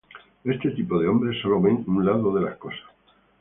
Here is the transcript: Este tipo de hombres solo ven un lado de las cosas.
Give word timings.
Este 0.43 0.71
tipo 0.71 0.97
de 0.99 1.07
hombres 1.07 1.39
solo 1.43 1.61
ven 1.61 1.83
un 1.87 2.03
lado 2.03 2.33
de 2.33 2.41
las 2.41 2.57
cosas. 2.57 2.81